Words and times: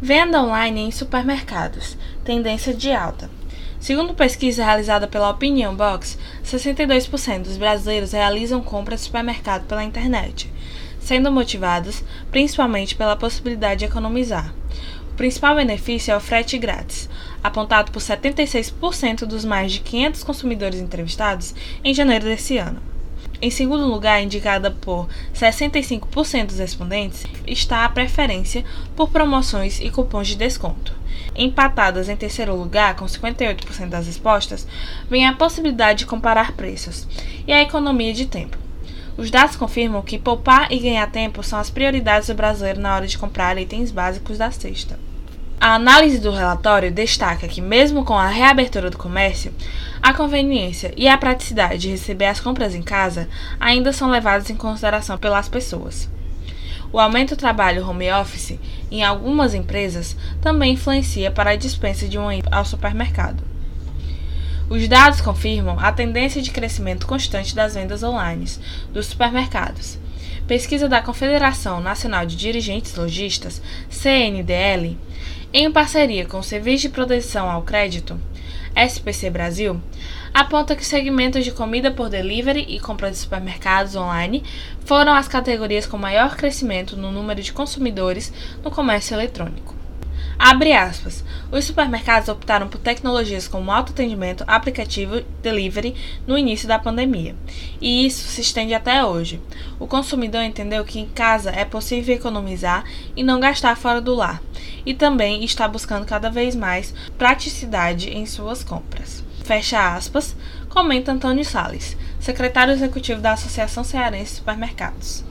Venda 0.00 0.40
online 0.40 0.82
em 0.82 0.90
supermercados. 0.92 1.98
Tendência 2.24 2.72
de 2.72 2.92
alta. 2.92 3.28
Segundo 3.80 4.14
pesquisa 4.14 4.64
realizada 4.64 5.08
pela 5.08 5.28
Opinion 5.28 5.74
Box, 5.74 6.16
62% 6.44 7.42
dos 7.42 7.56
brasileiros 7.56 8.12
realizam 8.12 8.62
compras 8.62 9.00
de 9.00 9.06
supermercado 9.06 9.66
pela 9.66 9.82
internet, 9.82 10.48
sendo 11.00 11.32
motivados 11.32 12.04
principalmente 12.30 12.94
pela 12.94 13.16
possibilidade 13.16 13.80
de 13.80 13.84
economizar. 13.86 14.54
O 15.10 15.16
principal 15.16 15.56
benefício 15.56 16.12
é 16.12 16.16
o 16.16 16.20
frete 16.20 16.56
grátis, 16.58 17.10
apontado 17.42 17.90
por 17.90 18.00
76% 18.00 19.26
dos 19.26 19.44
mais 19.44 19.72
de 19.72 19.80
500 19.80 20.22
consumidores 20.22 20.78
entrevistados 20.78 21.56
em 21.82 21.92
janeiro 21.92 22.24
desse 22.24 22.56
ano. 22.56 22.80
Em 23.40 23.50
segundo 23.50 23.86
lugar, 23.86 24.20
indicada 24.20 24.68
por 24.68 25.08
65% 25.32 26.46
dos 26.46 26.58
respondentes, 26.58 27.24
está 27.46 27.84
a 27.84 27.88
preferência 27.88 28.64
por 28.96 29.10
promoções 29.10 29.80
e 29.80 29.90
cupons 29.90 30.26
de 30.26 30.34
desconto. 30.34 30.92
Empatadas 31.36 32.08
em 32.08 32.16
terceiro 32.16 32.56
lugar, 32.56 32.96
com 32.96 33.04
58% 33.04 33.88
das 33.88 34.06
respostas, 34.06 34.66
vem 35.08 35.24
a 35.24 35.34
possibilidade 35.34 36.00
de 36.00 36.06
comparar 36.06 36.52
preços 36.52 37.06
e 37.46 37.52
a 37.52 37.62
economia 37.62 38.12
de 38.12 38.26
tempo. 38.26 38.58
Os 39.16 39.30
dados 39.30 39.54
confirmam 39.54 40.02
que 40.02 40.18
poupar 40.18 40.72
e 40.72 40.78
ganhar 40.78 41.08
tempo 41.10 41.42
são 41.42 41.60
as 41.60 41.70
prioridades 41.70 42.28
do 42.28 42.34
brasileiro 42.34 42.80
na 42.80 42.94
hora 42.94 43.06
de 43.06 43.18
comprar 43.18 43.56
itens 43.56 43.92
básicos 43.92 44.38
da 44.38 44.50
cesta. 44.50 44.98
A 45.60 45.74
análise 45.74 46.20
do 46.20 46.30
relatório 46.30 46.92
destaca 46.92 47.48
que, 47.48 47.60
mesmo 47.60 48.04
com 48.04 48.16
a 48.16 48.28
reabertura 48.28 48.90
do 48.90 48.96
comércio, 48.96 49.52
a 50.00 50.14
conveniência 50.14 50.94
e 50.96 51.08
a 51.08 51.18
praticidade 51.18 51.78
de 51.78 51.90
receber 51.90 52.26
as 52.26 52.38
compras 52.38 52.76
em 52.76 52.82
casa 52.82 53.28
ainda 53.58 53.92
são 53.92 54.08
levadas 54.08 54.48
em 54.50 54.54
consideração 54.54 55.18
pelas 55.18 55.48
pessoas. 55.48 56.08
O 56.92 57.00
aumento 57.00 57.34
do 57.34 57.38
trabalho 57.38 57.84
home 57.88 58.08
office 58.12 58.56
em 58.88 59.02
algumas 59.02 59.52
empresas 59.52 60.16
também 60.40 60.74
influencia 60.74 61.28
para 61.28 61.50
a 61.50 61.56
dispensa 61.56 62.06
de 62.06 62.16
um 62.16 62.28
ao 62.52 62.64
supermercado. 62.64 63.42
Os 64.70 64.86
dados 64.86 65.20
confirmam 65.20 65.76
a 65.80 65.90
tendência 65.90 66.40
de 66.40 66.52
crescimento 66.52 67.04
constante 67.04 67.52
das 67.52 67.74
vendas 67.74 68.04
online 68.04 68.46
dos 68.92 69.06
supermercados. 69.06 69.98
Pesquisa 70.48 70.88
da 70.88 71.02
Confederação 71.02 71.78
Nacional 71.78 72.24
de 72.24 72.34
Dirigentes 72.34 72.94
Logistas, 72.96 73.60
CNDL, 73.90 74.96
em 75.52 75.70
parceria 75.70 76.24
com 76.24 76.38
o 76.38 76.42
Serviço 76.42 76.84
de 76.84 76.88
Proteção 76.88 77.50
ao 77.50 77.60
Crédito, 77.60 78.18
SPC 78.74 79.28
Brasil, 79.28 79.78
aponta 80.32 80.74
que 80.74 80.86
segmentos 80.86 81.44
de 81.44 81.52
comida 81.52 81.90
por 81.90 82.08
delivery 82.08 82.64
e 82.66 82.80
compra 82.80 83.10
de 83.10 83.18
supermercados 83.18 83.94
online 83.94 84.42
foram 84.86 85.12
as 85.12 85.28
categorias 85.28 85.84
com 85.84 85.98
maior 85.98 86.34
crescimento 86.34 86.96
no 86.96 87.12
número 87.12 87.42
de 87.42 87.52
consumidores 87.52 88.32
no 88.64 88.70
comércio 88.70 89.14
eletrônico. 89.14 89.74
Abre 90.38 90.72
aspas. 90.72 91.22
Os 91.50 91.64
supermercados 91.64 92.28
optaram 92.28 92.68
por 92.68 92.78
tecnologias 92.78 93.48
como 93.48 93.70
autoatendimento, 93.70 94.44
aplicativo, 94.46 95.22
delivery 95.42 95.94
no 96.26 96.36
início 96.36 96.68
da 96.68 96.78
pandemia. 96.78 97.34
E 97.80 98.06
isso 98.06 98.28
se 98.28 98.42
estende 98.42 98.74
até 98.74 99.02
hoje. 99.02 99.40
O 99.78 99.86
consumidor 99.86 100.42
entendeu 100.42 100.84
que 100.84 101.00
em 101.00 101.06
casa 101.06 101.50
é 101.50 101.64
possível 101.64 102.14
economizar 102.14 102.84
e 103.16 103.22
não 103.22 103.40
gastar 103.40 103.76
fora 103.76 104.00
do 104.00 104.14
lar. 104.14 104.42
E 104.84 104.92
também 104.92 105.42
está 105.42 105.66
buscando 105.66 106.04
cada 106.04 106.30
vez 106.30 106.54
mais 106.54 106.92
praticidade 107.16 108.10
em 108.10 108.26
suas 108.26 108.62
compras. 108.62 109.24
Fecha 109.42 109.94
aspas, 109.94 110.36
comenta 110.68 111.12
Antônio 111.12 111.44
Sales, 111.44 111.96
secretário 112.20 112.74
executivo 112.74 113.22
da 113.22 113.32
Associação 113.32 113.82
Cearense 113.82 114.32
de 114.32 114.38
Supermercados. 114.38 115.27